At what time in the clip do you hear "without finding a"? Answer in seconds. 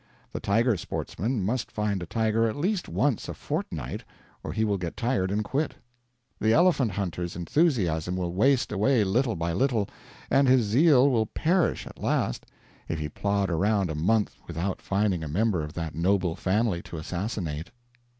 14.47-15.27